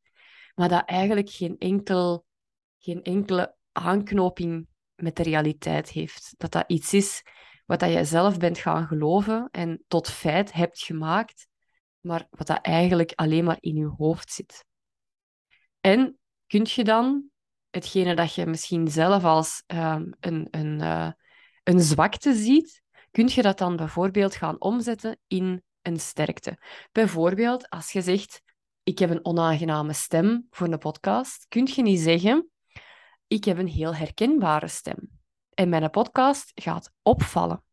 maar 0.55 0.69
dat 0.69 0.85
eigenlijk 0.85 1.31
geen, 1.31 1.59
enkel, 1.59 2.25
geen 2.79 3.03
enkele 3.03 3.55
aanknoping 3.73 4.69
met 4.95 5.17
de 5.17 5.23
realiteit 5.23 5.89
heeft? 5.89 6.35
Dat 6.37 6.53
dat 6.53 6.65
iets 6.67 6.95
is 6.95 7.23
wat 7.71 7.81
dat 7.81 7.91
jij 7.93 8.05
zelf 8.05 8.39
bent 8.39 8.59
gaan 8.59 8.87
geloven 8.87 9.49
en 9.51 9.85
tot 9.89 10.11
feit 10.11 10.53
hebt 10.53 10.79
gemaakt, 10.79 11.49
maar 12.01 12.27
wat 12.31 12.47
dat 12.47 12.61
eigenlijk 12.61 13.13
alleen 13.15 13.45
maar 13.45 13.57
in 13.61 13.75
je 13.75 13.93
hoofd 13.97 14.33
zit. 14.33 14.65
En 15.81 16.19
kun 16.47 16.67
je 16.69 16.85
dan 16.85 17.31
hetgene 17.71 18.15
dat 18.15 18.35
je 18.35 18.47
misschien 18.47 18.89
zelf 18.89 19.25
als 19.25 19.63
um, 19.67 20.15
een, 20.21 20.49
een, 20.51 20.81
uh, 20.81 21.11
een 21.71 21.81
zwakte 21.81 22.35
ziet, 22.35 22.83
kun 23.11 23.29
je 23.33 23.43
dat 23.43 23.59
dan 23.59 23.77
bijvoorbeeld 23.77 24.35
gaan 24.35 24.61
omzetten 24.61 25.19
in 25.27 25.63
een 25.83 26.01
sterkte. 26.01 26.59
Bijvoorbeeld 26.93 27.69
als 27.69 27.93
je 27.93 28.03
zegt, 28.03 28.43
ik 28.83 28.99
heb 28.99 29.11
een 29.11 29.25
onaangename 29.25 29.93
stem 29.93 30.47
voor 30.51 30.67
een 30.67 30.79
podcast, 30.79 31.47
kun 31.49 31.69
je 31.75 31.83
niet 31.83 32.01
zeggen, 32.01 32.51
ik 33.27 33.45
heb 33.45 33.59
een 33.59 33.69
heel 33.69 33.95
herkenbare 33.95 34.69
stem. 34.69 35.11
En 35.55 35.69
mijn 35.69 35.91
podcast 35.91 36.53
gaat 36.55 36.93
opvallen. 37.03 37.65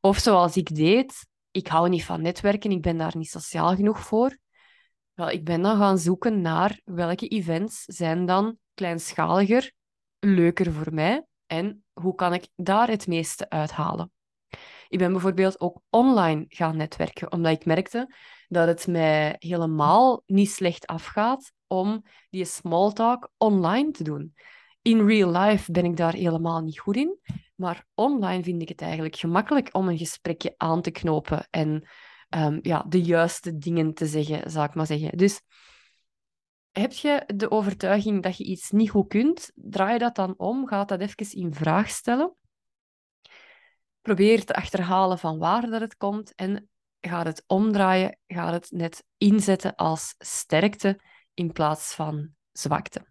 Of 0.00 0.18
zoals 0.18 0.56
ik 0.56 0.74
deed, 0.74 1.26
ik 1.50 1.66
hou 1.66 1.88
niet 1.88 2.04
van 2.04 2.22
netwerken, 2.22 2.70
ik 2.70 2.82
ben 2.82 2.96
daar 2.96 3.16
niet 3.16 3.30
sociaal 3.30 3.74
genoeg 3.74 4.00
voor. 4.00 4.38
Wel, 5.14 5.30
ik 5.30 5.44
ben 5.44 5.62
dan 5.62 5.76
gaan 5.76 5.98
zoeken 5.98 6.40
naar 6.40 6.80
welke 6.84 7.28
events 7.28 7.84
zijn 7.84 8.26
dan 8.26 8.58
kleinschaliger, 8.74 9.72
leuker 10.18 10.72
voor 10.72 10.94
mij 10.94 11.26
en 11.46 11.84
hoe 12.00 12.14
kan 12.14 12.34
ik 12.34 12.48
daar 12.56 12.88
het 12.88 13.06
meeste 13.06 13.50
uithalen. 13.50 14.12
Ik 14.88 14.98
ben 14.98 15.12
bijvoorbeeld 15.12 15.60
ook 15.60 15.80
online 15.90 16.44
gaan 16.48 16.76
netwerken, 16.76 17.32
omdat 17.32 17.52
ik 17.52 17.64
merkte 17.64 18.14
dat 18.48 18.66
het 18.66 18.86
mij 18.86 19.36
helemaal 19.38 20.22
niet 20.26 20.50
slecht 20.50 20.86
afgaat 20.86 21.52
om 21.66 22.04
die 22.30 22.44
small 22.44 22.92
talk 22.92 23.30
online 23.36 23.90
te 23.90 24.02
doen. 24.02 24.34
In 24.82 25.06
real 25.06 25.30
life 25.30 25.72
ben 25.72 25.84
ik 25.84 25.96
daar 25.96 26.12
helemaal 26.12 26.60
niet 26.60 26.78
goed 26.78 26.96
in. 26.96 27.18
Maar 27.54 27.86
online 27.94 28.42
vind 28.42 28.62
ik 28.62 28.68
het 28.68 28.80
eigenlijk 28.80 29.16
gemakkelijk 29.16 29.68
om 29.72 29.88
een 29.88 29.98
gesprekje 29.98 30.54
aan 30.56 30.82
te 30.82 30.90
knopen 30.90 31.46
en 31.50 31.88
um, 32.36 32.58
ja, 32.62 32.84
de 32.88 33.02
juiste 33.02 33.58
dingen 33.58 33.94
te 33.94 34.06
zeggen, 34.06 34.50
zou 34.50 34.66
ik 34.66 34.74
maar 34.74 34.86
zeggen. 34.86 35.16
Dus 35.16 35.40
heb 36.80 36.92
je 36.92 37.24
de 37.34 37.50
overtuiging 37.50 38.22
dat 38.22 38.36
je 38.36 38.44
iets 38.44 38.70
niet 38.70 38.90
goed 38.90 39.08
kunt, 39.08 39.50
draai 39.54 39.98
dat 39.98 40.14
dan 40.14 40.34
om, 40.36 40.66
ga 40.66 40.84
dat 40.84 41.00
even 41.00 41.40
in 41.40 41.54
vraag 41.54 41.90
stellen. 41.90 42.34
Probeer 44.00 44.44
te 44.44 44.54
achterhalen 44.54 45.18
van 45.18 45.38
waar 45.38 45.70
dat 45.70 45.80
het 45.80 45.96
komt 45.96 46.34
en 46.34 46.68
ga 47.00 47.22
het 47.22 47.44
omdraaien, 47.46 48.18
ga 48.26 48.52
het 48.52 48.70
net 48.70 49.04
inzetten 49.16 49.74
als 49.74 50.14
sterkte 50.18 51.00
in 51.34 51.52
plaats 51.52 51.94
van 51.94 52.34
zwakte. 52.52 53.06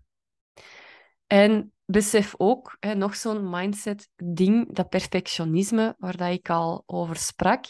En 1.27 1.73
besef 1.85 2.33
ook, 2.37 2.77
hè, 2.79 2.95
nog 2.95 3.15
zo'n 3.15 3.49
mindset-ding, 3.49 4.75
dat 4.75 4.89
perfectionisme 4.89 5.95
waar 5.97 6.17
dat 6.17 6.31
ik 6.31 6.49
al 6.49 6.83
over 6.85 7.15
sprak, 7.15 7.65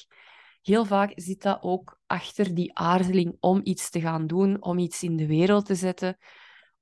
heel 0.67 0.85
vaak 0.85 1.11
zit 1.15 1.41
dat 1.41 1.61
ook 1.61 1.99
achter 2.05 2.53
die 2.53 2.77
aarzeling 2.77 3.37
om 3.39 3.59
iets 3.63 3.89
te 3.89 4.01
gaan 4.01 4.27
doen, 4.27 4.63
om 4.63 4.77
iets 4.77 5.03
in 5.03 5.15
de 5.15 5.27
wereld 5.27 5.65
te 5.65 5.75
zetten, 5.75 6.17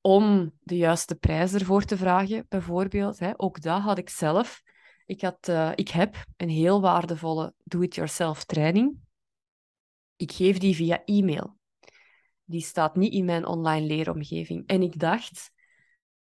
om 0.02 0.52
de 0.60 0.78
juiste 0.78 1.16
prijs 1.16 1.54
ervoor 1.54 1.84
te 1.84 1.98
vragen, 1.98 2.46
bijvoorbeeld. 2.50 3.20
Hè. 3.20 3.32
Ook 3.38 3.62
dat 3.62 3.82
had 3.82 3.98
ik 3.98 4.10
zelf. 4.10 4.62
Ik, 5.06 5.22
had, 5.22 5.48
uh, 5.48 5.72
ik 5.76 5.90
heb 5.90 6.26
een 6.38 6.50
heel 6.50 6.82
waardevolle 6.82 7.54
do-it-yourself 7.64 8.44
training. 8.44 8.98
Ik 10.16 10.32
geef 10.32 10.58
die 10.58 10.76
via 10.76 11.04
e-mail. 11.06 11.58
Die 12.44 12.62
staat 12.62 12.96
niet 12.96 13.14
in 13.14 13.26
mijn 13.26 13.46
online 13.46 13.86
leeromgeving. 13.86 14.68
En 14.68 14.82
ik 14.82 15.00
dacht, 15.00 15.52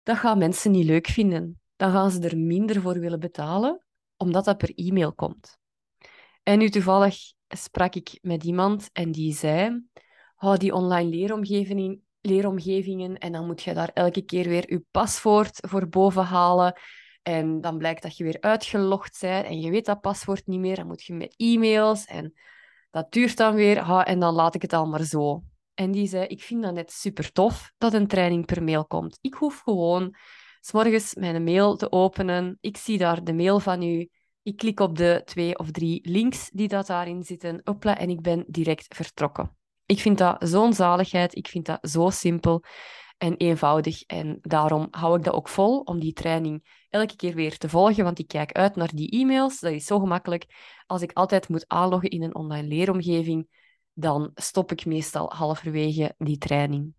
dat 0.03 0.17
gaan 0.17 0.37
mensen 0.37 0.71
niet 0.71 0.85
leuk 0.85 1.07
vinden. 1.07 1.61
Dan 1.75 1.91
gaan 1.91 2.11
ze 2.11 2.19
er 2.29 2.37
minder 2.37 2.81
voor 2.81 2.99
willen 2.99 3.19
betalen, 3.19 3.85
omdat 4.17 4.45
dat 4.45 4.57
per 4.57 4.71
e-mail 4.75 5.13
komt. 5.13 5.59
En 6.43 6.59
nu 6.59 6.69
toevallig 6.69 7.33
sprak 7.57 7.95
ik 7.95 8.19
met 8.21 8.43
iemand 8.43 8.89
en 8.93 9.11
die 9.11 9.33
zei: 9.33 9.83
hou 10.35 10.57
die 10.57 10.73
online 10.73 11.09
leeromgeving, 11.09 12.01
leeromgevingen 12.21 13.17
en 13.17 13.31
dan 13.31 13.45
moet 13.45 13.61
je 13.61 13.73
daar 13.73 13.91
elke 13.93 14.21
keer 14.21 14.47
weer 14.47 14.71
je 14.71 14.83
paswoord 14.91 15.57
voor 15.67 15.87
boven 15.87 16.23
halen. 16.23 16.79
En 17.21 17.61
dan 17.61 17.77
blijkt 17.77 18.01
dat 18.01 18.17
je 18.17 18.23
weer 18.23 18.37
uitgelogd 18.39 19.17
bent 19.21 19.45
en 19.45 19.59
je 19.59 19.71
weet 19.71 19.85
dat 19.85 20.01
paswoord 20.01 20.47
niet 20.47 20.59
meer. 20.59 20.75
Dan 20.75 20.87
moet 20.87 21.03
je 21.03 21.13
met 21.13 21.33
e-mails 21.37 22.05
en 22.05 22.33
dat 22.91 23.11
duurt 23.11 23.37
dan 23.37 23.55
weer. 23.55 23.79
Ha, 23.79 24.05
en 24.05 24.19
dan 24.19 24.33
laat 24.33 24.55
ik 24.55 24.61
het 24.61 24.73
al 24.73 24.85
maar 24.85 25.03
zo. 25.03 25.43
En 25.73 25.91
die 25.91 26.07
zei, 26.07 26.25
ik 26.25 26.41
vind 26.41 26.63
dat 26.63 26.73
net 26.73 26.91
super 26.91 27.31
tof 27.31 27.73
dat 27.77 27.93
een 27.93 28.07
training 28.07 28.45
per 28.45 28.63
mail 28.63 28.85
komt. 28.85 29.17
Ik 29.21 29.33
hoef 29.33 29.59
gewoon 29.59 30.15
s'morgens 30.59 31.15
mijn 31.15 31.43
mail 31.43 31.75
te 31.75 31.91
openen. 31.91 32.57
Ik 32.61 32.77
zie 32.77 32.97
daar 32.97 33.23
de 33.23 33.33
mail 33.33 33.59
van 33.59 33.81
u. 33.81 34.09
Ik 34.43 34.57
klik 34.57 34.79
op 34.79 34.97
de 34.97 35.21
twee 35.25 35.57
of 35.57 35.71
drie 35.71 36.09
links 36.09 36.49
die 36.53 36.67
dat 36.67 36.87
daarin 36.87 37.23
zitten. 37.23 37.63
En 37.63 38.09
ik 38.09 38.21
ben 38.21 38.43
direct 38.47 38.95
vertrokken. 38.95 39.55
Ik 39.85 39.99
vind 39.99 40.17
dat 40.17 40.49
zo'n 40.49 40.73
zaligheid. 40.73 41.35
Ik 41.35 41.47
vind 41.47 41.65
dat 41.65 41.89
zo 41.89 42.09
simpel 42.09 42.63
en 43.17 43.37
eenvoudig. 43.37 44.03
En 44.03 44.37
daarom 44.41 44.87
hou 44.91 45.17
ik 45.17 45.23
dat 45.23 45.33
ook 45.33 45.47
vol 45.47 45.79
om 45.79 45.99
die 45.99 46.13
training 46.13 46.85
elke 46.89 47.15
keer 47.15 47.35
weer 47.35 47.57
te 47.57 47.69
volgen, 47.69 48.03
want 48.03 48.19
ik 48.19 48.27
kijk 48.27 48.51
uit 48.51 48.75
naar 48.75 48.91
die 48.93 49.09
e-mails. 49.09 49.59
Dat 49.59 49.71
is 49.71 49.85
zo 49.85 49.99
gemakkelijk. 49.99 50.45
Als 50.85 51.01
ik 51.01 51.11
altijd 51.13 51.49
moet 51.49 51.67
aanloggen 51.67 52.09
in 52.09 52.23
een 52.23 52.35
online 52.35 52.67
leeromgeving, 52.67 53.47
dan 53.93 54.31
stop 54.33 54.71
ik 54.71 54.85
meestal 54.85 55.33
halverwege 55.33 56.15
die 56.17 56.37
training. 56.37 56.93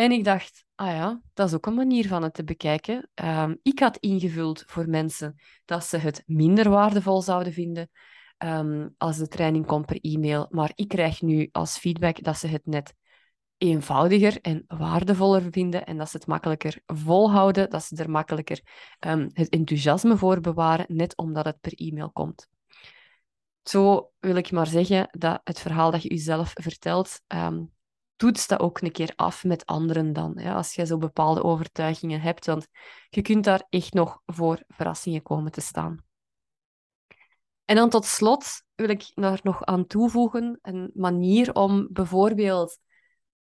En 0.00 0.12
ik 0.12 0.24
dacht, 0.24 0.64
ah 0.74 0.88
ja, 0.88 1.20
dat 1.34 1.48
is 1.48 1.54
ook 1.54 1.66
een 1.66 1.74
manier 1.74 2.08
van 2.08 2.22
het 2.22 2.34
te 2.34 2.44
bekijken. 2.44 3.10
Um, 3.14 3.58
ik 3.62 3.78
had 3.78 3.96
ingevuld 3.96 4.62
voor 4.66 4.88
mensen 4.88 5.34
dat 5.64 5.84
ze 5.84 5.96
het 5.96 6.22
minder 6.26 6.70
waardevol 6.70 7.22
zouden 7.22 7.52
vinden 7.52 7.90
um, 8.38 8.94
als 8.98 9.16
de 9.16 9.28
training 9.28 9.66
komt 9.66 9.86
per 9.86 9.98
e-mail. 10.00 10.46
Maar 10.50 10.72
ik 10.74 10.88
krijg 10.88 11.22
nu 11.22 11.48
als 11.52 11.78
feedback 11.78 12.22
dat 12.22 12.36
ze 12.36 12.46
het 12.46 12.66
net 12.66 12.94
eenvoudiger 13.58 14.40
en 14.40 14.64
waardevoller 14.66 15.46
vinden 15.50 15.86
en 15.86 15.96
dat 15.96 16.10
ze 16.10 16.16
het 16.16 16.26
makkelijker 16.26 16.80
volhouden, 16.86 17.70
dat 17.70 17.84
ze 17.84 17.96
er 17.96 18.10
makkelijker 18.10 18.60
um, 19.06 19.30
het 19.32 19.48
enthousiasme 19.48 20.16
voor 20.16 20.40
bewaren, 20.40 20.86
net 20.88 21.16
omdat 21.16 21.44
het 21.44 21.60
per 21.60 21.72
e-mail 21.74 22.10
komt. 22.10 22.48
Zo 23.62 24.12
wil 24.18 24.36
ik 24.36 24.52
maar 24.52 24.66
zeggen 24.66 25.08
dat 25.18 25.40
het 25.44 25.60
verhaal 25.60 25.90
dat 25.90 26.02
je 26.02 26.08
jezelf 26.08 26.50
vertelt, 26.54 27.20
toets 28.20 28.46
dat 28.46 28.60
ook 28.60 28.80
een 28.80 28.92
keer 28.92 29.12
af 29.16 29.44
met 29.44 29.66
anderen 29.66 30.12
dan. 30.12 30.38
Als 30.38 30.74
je 30.74 30.86
zo 30.86 30.98
bepaalde 30.98 31.42
overtuigingen 31.42 32.20
hebt, 32.20 32.46
want 32.46 32.66
je 33.08 33.22
kunt 33.22 33.44
daar 33.44 33.66
echt 33.68 33.92
nog 33.92 34.20
voor 34.26 34.62
verrassingen 34.68 35.22
komen 35.22 35.52
te 35.52 35.60
staan. 35.60 36.04
En 37.64 37.76
dan 37.76 37.90
tot 37.90 38.04
slot 38.04 38.62
wil 38.74 38.88
ik 38.88 39.10
daar 39.14 39.40
nog 39.42 39.64
aan 39.64 39.86
toevoegen 39.86 40.58
een 40.62 40.90
manier 40.94 41.54
om 41.54 41.88
bijvoorbeeld 41.90 42.78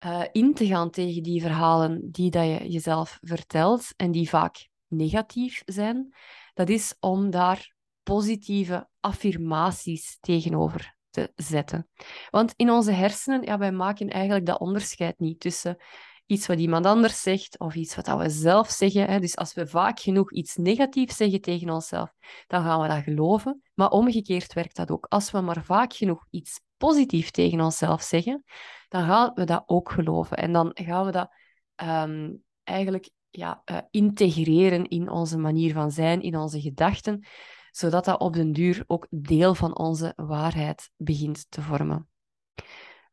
uh, 0.05 0.24
in 0.31 0.53
te 0.53 0.65
gaan 0.65 0.89
tegen 0.89 1.24
die 1.24 1.41
verhalen 1.41 2.12
die 2.12 2.31
dat 2.31 2.45
je 2.45 2.69
jezelf 2.69 3.17
vertelt 3.21 3.93
en 3.95 4.12
die 4.12 4.29
vaak 4.29 4.69
negatief 4.88 5.62
zijn. 5.65 6.13
Dat 6.53 6.69
is 6.69 6.95
om 7.00 7.29
daar 7.29 7.74
positieve 8.03 8.89
affirmaties 9.00 10.17
tegenover 10.19 10.98
te 11.10 11.32
zetten. 11.36 11.88
Want 12.30 12.54
in 12.56 12.72
onze 12.72 12.92
hersenen, 12.92 13.42
ja, 13.44 13.58
wij 13.58 13.72
maken 13.72 14.10
eigenlijk 14.10 14.46
dat 14.46 14.60
onderscheid 14.60 15.20
niet 15.20 15.39
tussen 15.39 15.78
iets 16.25 16.48
wat 16.48 16.60
iemand 16.60 16.86
anders 16.86 17.22
zegt 17.22 17.60
of 17.60 17.75
iets 17.75 17.96
wat 17.96 18.18
we 18.18 18.30
zelf 18.30 18.70
zeggen. 18.70 19.06
Hè. 19.06 19.20
Dus 19.20 19.36
als 19.36 19.54
we 19.54 19.68
vaak 19.68 20.00
genoeg 20.00 20.32
iets 20.32 20.56
negatiefs 20.56 21.16
zeggen 21.16 21.42
tegen 21.42 21.70
onszelf, 21.70 22.13
dan 22.48 22.63
gaan 22.63 22.82
we 22.82 22.88
dat 22.88 23.04
geloven. 23.04 23.62
Maar 23.74 23.89
omgekeerd 23.89 24.54
werkt 24.54 24.75
dat 24.75 24.92
ook. 24.92 25.06
Als 25.06 25.32
we 25.32 25.42
maar 25.42 25.63
vaak 25.63 25.94
genoeg 25.94 26.25
iets 26.30 26.62
positiefs 26.78 27.32
tegen 27.32 27.62
onszelf 27.62 28.01
zeggen, 28.01 28.44
dan 28.89 29.06
gaan 29.06 29.32
we 29.34 29.44
dat 29.44 29.63
ook 29.66 29.92
geloven. 29.92 30.38
En 30.38 30.54
dan 30.54 30.72
gaan 30.74 31.06
we 31.06 31.12
dat 31.12 31.30
ehm, 31.75 32.32
eigenlijk 32.63 33.10
ja, 33.30 33.62
uh, 33.66 33.78
integreren 33.92 34.88
in 34.88 35.10
onze 35.10 35.38
manier 35.38 35.74
van 35.74 35.92
zijn, 35.92 36.22
in 36.22 36.38
onze 36.38 36.62
gedachten 36.62 37.25
zodat 37.72 38.06
dat 38.06 38.20
op 38.20 38.34
den 38.34 38.54
duur 38.54 38.84
ook 38.88 39.08
deel 39.10 39.56
van 39.56 39.78
onze 39.78 40.14
waarheid 40.16 40.90
begint 40.98 41.46
te 41.50 41.62
vormen. 41.62 42.08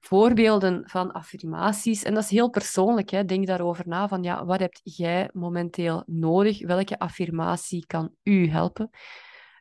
Voorbeelden 0.01 0.89
van 0.89 1.13
affirmaties, 1.13 2.03
en 2.03 2.15
dat 2.15 2.23
is 2.23 2.31
heel 2.31 2.51
persoonlijk, 2.51 3.11
hè. 3.11 3.25
denk 3.25 3.47
daarover 3.47 3.89
na 3.89 4.09
van 4.09 4.23
ja, 4.23 4.45
wat 4.45 4.61
heb 4.61 4.75
jij 4.83 5.31
momenteel 5.33 6.03
nodig? 6.07 6.67
Welke 6.67 6.99
affirmatie 6.99 7.87
kan 7.87 8.15
u 8.23 8.49
helpen? 8.49 8.91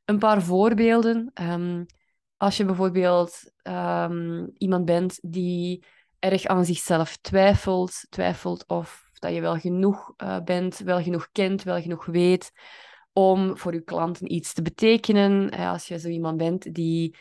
Een 0.05 0.19
paar 0.19 0.41
voorbeelden. 0.41 1.31
Um, 1.41 1.85
als 2.37 2.57
je 2.57 2.65
bijvoorbeeld 2.65 3.51
um, 3.63 4.51
iemand 4.57 4.85
bent 4.85 5.19
die 5.21 5.85
erg 6.19 6.45
aan 6.45 6.65
zichzelf 6.65 7.17
twijfelt, 7.17 8.05
twijfelt 8.09 8.67
of 8.67 9.09
dat 9.13 9.33
je 9.33 9.41
wel 9.41 9.57
genoeg 9.57 10.13
uh, 10.17 10.39
bent, 10.39 10.77
wel 10.77 11.01
genoeg 11.01 11.29
kent, 11.31 11.63
wel 11.63 11.81
genoeg 11.81 12.05
weet, 12.05 12.51
om 13.17 13.57
voor 13.57 13.73
je 13.73 13.81
klanten 13.81 14.33
iets 14.33 14.53
te 14.53 14.61
betekenen. 14.61 15.49
Als 15.49 15.87
je 15.87 15.99
zo 15.99 16.07
iemand 16.07 16.37
bent 16.37 16.73
die 16.73 17.15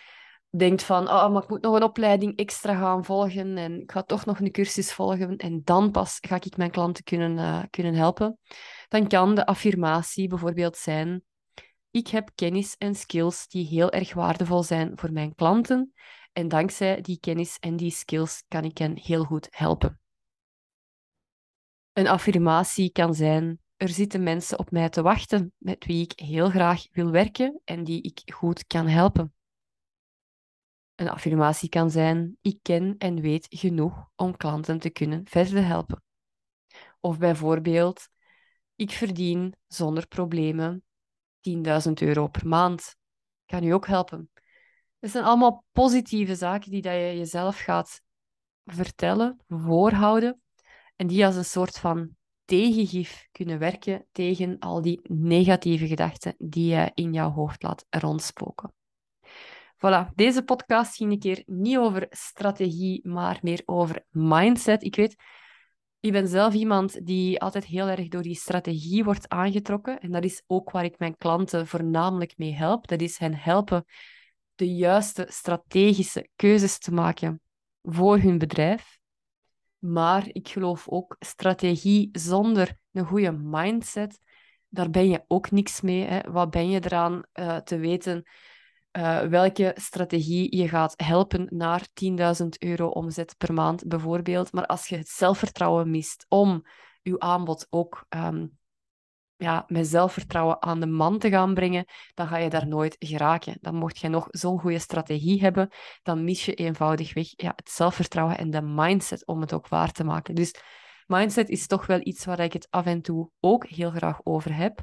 denkt 0.50 0.82
van, 0.82 1.08
oh, 1.08 1.32
maar 1.32 1.42
ik 1.42 1.48
moet 1.48 1.62
nog 1.62 1.74
een 1.74 1.82
opleiding 1.82 2.36
extra 2.36 2.74
gaan 2.74 3.04
volgen 3.04 3.56
en 3.56 3.80
ik 3.80 3.92
ga 3.92 4.02
toch 4.02 4.24
nog 4.24 4.40
een 4.40 4.50
cursus 4.50 4.92
volgen 4.92 5.36
en 5.36 5.60
dan 5.64 5.90
pas 5.90 6.18
ga 6.20 6.36
ik 6.36 6.56
mijn 6.56 6.70
klanten 6.70 7.04
kunnen, 7.04 7.36
uh, 7.36 7.62
kunnen 7.70 7.94
helpen. 7.94 8.38
Dan 8.88 9.08
kan 9.08 9.34
de 9.34 9.46
affirmatie 9.46 10.28
bijvoorbeeld 10.28 10.76
zijn, 10.76 11.22
ik 11.90 12.08
heb 12.08 12.30
kennis 12.34 12.76
en 12.76 12.94
skills 12.94 13.48
die 13.48 13.66
heel 13.66 13.90
erg 13.90 14.14
waardevol 14.14 14.62
zijn 14.62 14.92
voor 14.94 15.12
mijn 15.12 15.34
klanten 15.34 15.92
en 16.32 16.48
dankzij 16.48 17.00
die 17.00 17.18
kennis 17.20 17.58
en 17.58 17.76
die 17.76 17.90
skills 17.90 18.44
kan 18.48 18.64
ik 18.64 18.78
hen 18.78 18.98
heel 18.98 19.24
goed 19.24 19.46
helpen. 19.50 20.00
Een 21.92 22.08
affirmatie 22.08 22.92
kan 22.92 23.14
zijn, 23.14 23.58
er 23.76 23.88
zitten 23.88 24.22
mensen 24.22 24.58
op 24.58 24.70
mij 24.70 24.88
te 24.88 25.02
wachten 25.02 25.52
met 25.56 25.84
wie 25.84 26.02
ik 26.02 26.18
heel 26.20 26.50
graag 26.50 26.86
wil 26.90 27.10
werken 27.10 27.60
en 27.64 27.84
die 27.84 28.02
ik 28.02 28.32
goed 28.32 28.66
kan 28.66 28.86
helpen. 28.86 29.34
Een 30.94 31.08
affirmatie 31.08 31.68
kan 31.68 31.90
zijn: 31.90 32.36
ik 32.40 32.58
ken 32.62 32.94
en 32.98 33.20
weet 33.20 33.46
genoeg 33.50 34.08
om 34.16 34.36
klanten 34.36 34.78
te 34.78 34.90
kunnen 34.90 35.26
verder 35.28 35.66
helpen. 35.66 36.02
Of 37.00 37.18
bijvoorbeeld: 37.18 38.08
ik 38.74 38.90
verdien 38.90 39.54
zonder 39.66 40.06
problemen 40.06 40.84
10.000 41.86 41.92
euro 41.94 42.28
per 42.28 42.48
maand. 42.48 42.96
Kan 43.46 43.62
u 43.62 43.70
ook 43.70 43.86
helpen. 43.86 44.30
Dat 44.98 45.10
zijn 45.10 45.24
allemaal 45.24 45.64
positieve 45.72 46.34
zaken 46.34 46.70
die 46.70 46.82
dat 46.82 46.92
je 46.92 47.16
jezelf 47.16 47.58
gaat 47.58 48.02
vertellen, 48.64 49.40
voorhouden 49.48 50.42
en 50.96 51.06
die 51.06 51.26
als 51.26 51.36
een 51.36 51.44
soort 51.44 51.78
van 51.78 52.16
tegengif 52.44 53.28
kunnen 53.32 53.58
werken 53.58 54.06
tegen 54.12 54.58
al 54.58 54.82
die 54.82 55.00
negatieve 55.02 55.86
gedachten 55.86 56.34
die 56.38 56.74
je 56.74 56.90
in 56.94 57.12
jouw 57.12 57.30
hoofd 57.30 57.62
laat 57.62 57.86
rondspoken. 57.90 58.72
Voilà, 59.76 60.14
deze 60.14 60.42
podcast 60.42 60.96
ging 60.96 61.12
een 61.12 61.18
keer 61.18 61.42
niet 61.46 61.76
over 61.76 62.06
strategie, 62.10 63.08
maar 63.08 63.38
meer 63.42 63.62
over 63.64 64.04
mindset. 64.10 64.84
Ik 64.84 64.96
weet, 64.96 65.16
ik 66.00 66.12
ben 66.12 66.28
zelf 66.28 66.54
iemand 66.54 67.06
die 67.06 67.40
altijd 67.40 67.64
heel 67.64 67.88
erg 67.88 68.08
door 68.08 68.22
die 68.22 68.34
strategie 68.34 69.04
wordt 69.04 69.28
aangetrokken. 69.28 70.00
En 70.00 70.12
dat 70.12 70.24
is 70.24 70.42
ook 70.46 70.70
waar 70.70 70.84
ik 70.84 70.98
mijn 70.98 71.16
klanten 71.16 71.66
voornamelijk 71.66 72.38
mee 72.38 72.54
help. 72.54 72.86
Dat 72.86 73.00
is 73.00 73.18
hen 73.18 73.34
helpen 73.34 73.84
de 74.54 74.74
juiste 74.74 75.26
strategische 75.30 76.28
keuzes 76.36 76.78
te 76.78 76.92
maken 76.92 77.40
voor 77.82 78.18
hun 78.18 78.38
bedrijf 78.38 78.98
Maar 79.86 80.28
ik 80.32 80.48
geloof 80.48 80.88
ook, 80.88 81.16
strategie 81.18 82.08
zonder 82.12 82.76
een 82.92 83.06
goede 83.06 83.32
mindset, 83.32 84.20
daar 84.68 84.90
ben 84.90 85.08
je 85.08 85.24
ook 85.28 85.50
niks 85.50 85.80
mee. 85.80 86.04
Hè. 86.04 86.30
Wat 86.30 86.50
ben 86.50 86.68
je 86.68 86.84
eraan 86.84 87.22
uh, 87.34 87.56
te 87.56 87.76
weten 87.76 88.24
uh, 88.98 89.20
welke 89.20 89.72
strategie 89.80 90.56
je 90.56 90.68
gaat 90.68 90.94
helpen 90.96 91.46
naar 91.50 91.86
10.000 92.42 92.46
euro 92.58 92.88
omzet 92.88 93.34
per 93.38 93.52
maand 93.52 93.88
bijvoorbeeld. 93.88 94.52
Maar 94.52 94.66
als 94.66 94.88
je 94.88 94.96
het 94.96 95.08
zelfvertrouwen 95.08 95.90
mist 95.90 96.26
om 96.28 96.66
je 97.02 97.18
aanbod 97.18 97.66
ook 97.70 98.06
um, 98.08 98.58
ja, 99.44 99.64
met 99.66 99.86
zelfvertrouwen 99.86 100.62
aan 100.62 100.80
de 100.80 100.86
man 100.86 101.18
te 101.18 101.28
gaan 101.28 101.54
brengen, 101.54 101.84
dan 102.14 102.26
ga 102.26 102.36
je 102.36 102.50
daar 102.50 102.66
nooit 102.66 102.96
geraken. 102.98 103.56
Dan 103.60 103.74
mocht 103.74 103.98
je 103.98 104.08
nog 104.08 104.26
zo'n 104.30 104.60
goede 104.60 104.78
strategie 104.78 105.40
hebben, 105.40 105.68
dan 106.02 106.24
mis 106.24 106.44
je 106.44 106.54
eenvoudigweg 106.54 107.32
ja, 107.36 107.52
het 107.56 107.70
zelfvertrouwen 107.70 108.38
en 108.38 108.50
de 108.50 108.62
mindset 108.62 109.26
om 109.26 109.40
het 109.40 109.52
ook 109.52 109.68
waar 109.68 109.92
te 109.92 110.04
maken. 110.04 110.34
Dus 110.34 110.54
mindset 111.06 111.48
is 111.48 111.66
toch 111.66 111.86
wel 111.86 112.00
iets 112.02 112.24
waar 112.24 112.40
ik 112.40 112.52
het 112.52 112.66
af 112.70 112.86
en 112.86 113.02
toe 113.02 113.30
ook 113.40 113.66
heel 113.66 113.90
graag 113.90 114.20
over 114.22 114.54
heb. 114.54 114.82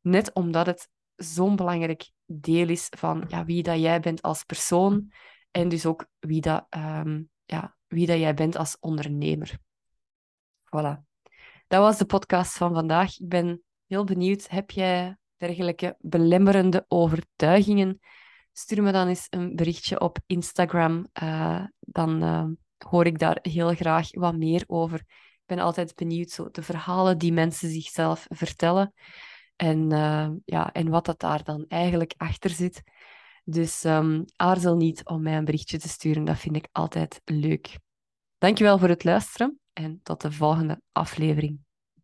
Net 0.00 0.32
omdat 0.32 0.66
het 0.66 0.88
zo'n 1.14 1.56
belangrijk 1.56 2.10
deel 2.24 2.68
is 2.68 2.86
van 2.96 3.24
ja, 3.28 3.44
wie 3.44 3.62
dat 3.62 3.80
jij 3.80 4.00
bent 4.00 4.22
als 4.22 4.44
persoon 4.44 5.12
en 5.50 5.68
dus 5.68 5.86
ook 5.86 6.06
wie 6.18 6.40
dat, 6.40 6.66
um, 6.76 7.30
ja, 7.44 7.76
wie 7.86 8.06
dat 8.06 8.18
jij 8.18 8.34
bent 8.34 8.56
als 8.56 8.76
ondernemer. 8.80 9.58
Voilà. 10.64 11.08
Dat 11.66 11.80
was 11.80 11.98
de 11.98 12.04
podcast 12.04 12.56
van 12.56 12.74
vandaag. 12.74 13.18
Ik 13.18 13.28
ben 13.28 13.62
heel 13.90 14.04
benieuwd. 14.04 14.48
Heb 14.48 14.70
jij 14.70 15.16
dergelijke 15.36 15.96
belemmerende 15.98 16.84
overtuigingen? 16.88 18.00
Stuur 18.52 18.82
me 18.82 18.92
dan 18.92 19.08
eens 19.08 19.26
een 19.30 19.56
berichtje 19.56 20.00
op 20.00 20.18
Instagram. 20.26 21.06
Uh, 21.22 21.64
dan 21.80 22.22
uh, 22.22 22.44
hoor 22.88 23.06
ik 23.06 23.18
daar 23.18 23.38
heel 23.42 23.74
graag 23.74 24.08
wat 24.10 24.36
meer 24.36 24.64
over. 24.66 24.98
Ik 24.98 25.46
ben 25.46 25.58
altijd 25.58 25.94
benieuwd, 25.94 26.30
zo, 26.30 26.50
de 26.50 26.62
verhalen 26.62 27.18
die 27.18 27.32
mensen 27.32 27.70
zichzelf 27.70 28.26
vertellen. 28.28 28.92
En, 29.56 29.92
uh, 29.92 30.28
ja, 30.44 30.72
en 30.72 30.88
wat 30.88 31.04
dat 31.04 31.20
daar 31.20 31.44
dan 31.44 31.64
eigenlijk 31.68 32.14
achter 32.16 32.50
zit. 32.50 32.82
Dus 33.44 33.84
um, 33.84 34.24
aarzel 34.36 34.76
niet 34.76 35.04
om 35.04 35.22
mij 35.22 35.36
een 35.36 35.44
berichtje 35.44 35.78
te 35.78 35.88
sturen. 35.88 36.24
Dat 36.24 36.38
vind 36.38 36.56
ik 36.56 36.68
altijd 36.72 37.20
leuk. 37.24 37.78
Dankjewel 38.38 38.78
voor 38.78 38.88
het 38.88 39.04
luisteren 39.04 39.60
en 39.72 40.00
tot 40.02 40.20
de 40.20 40.32
volgende 40.32 40.80
aflevering. 40.92 41.68